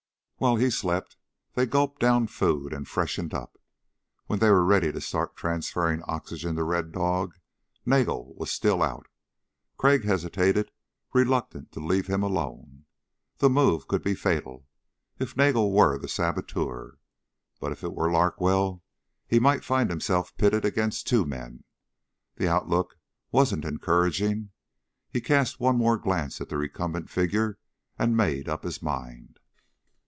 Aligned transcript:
While 0.37 0.55
he 0.55 0.71
slept 0.71 1.17
they 1.53 1.67
gulped 1.67 1.99
down 1.99 2.25
food 2.25 2.73
and 2.73 2.87
freshened 2.87 3.31
up. 3.31 3.59
When 4.25 4.39
they 4.39 4.49
were 4.49 4.65
ready 4.65 4.91
to 4.91 4.99
start 4.99 5.35
transferring 5.35 6.01
oxygen 6.07 6.55
to 6.55 6.63
Red 6.63 6.91
Dog, 6.91 7.35
Nagel 7.85 8.33
was 8.33 8.51
still 8.51 8.81
out. 8.81 9.05
Crag 9.77 10.03
hesitated, 10.03 10.71
reluctant 11.13 11.71
to 11.73 11.79
leave 11.79 12.07
him 12.07 12.23
alone. 12.23 12.85
The 13.37 13.51
move 13.51 13.87
could 13.87 14.01
be 14.01 14.15
fatal 14.15 14.65
if 15.19 15.37
Nagel 15.37 15.71
were 15.71 15.99
the 15.99 16.07
saboteur. 16.09 16.97
But 17.59 17.71
if 17.71 17.83
it 17.83 17.93
were 17.93 18.09
Larkwell, 18.11 18.81
he 19.27 19.39
might 19.39 19.63
find 19.63 19.91
himself 19.91 20.35
pitted 20.37 20.65
against 20.65 21.05
two 21.05 21.23
men. 21.23 21.65
The 22.37 22.47
outlook 22.47 22.97
wasn't 23.31 23.63
encouraging. 23.63 24.49
He 25.07 25.21
cast 25.21 25.59
one 25.59 25.75
more 25.77 25.99
glance 25.99 26.41
at 26.41 26.49
the 26.49 26.57
recumbent 26.57 27.11
figure 27.11 27.59
and 27.99 28.17
made 28.17 28.49
up 28.49 28.63
his 28.63 28.81
mind. 28.81 29.37